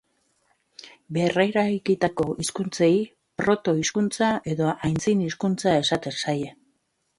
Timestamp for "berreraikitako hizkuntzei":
1.17-2.89